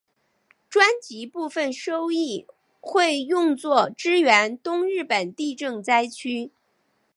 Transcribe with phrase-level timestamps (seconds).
[0.67, 2.47] 专辑部分收益
[2.79, 6.51] 会用作支援东日本地震灾民。